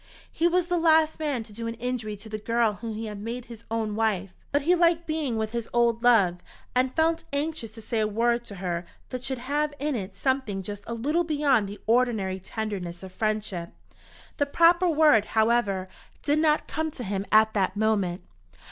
[0.31, 3.19] He was the last man to do an injury to the girl whom he had
[3.21, 4.33] made his own wife!
[4.51, 6.37] But he liked being with his old love,
[6.73, 10.63] and felt anxious to say a word to her that should have in it something
[10.63, 13.73] just a little beyond the ordinary tenderness of friendship.
[14.37, 15.87] The proper word, however,
[16.23, 18.23] did not come to him at that moment.